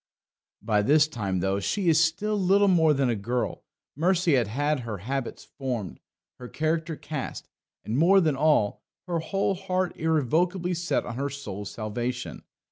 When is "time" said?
1.07-1.41